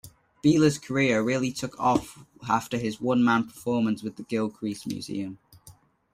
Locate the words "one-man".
2.99-3.43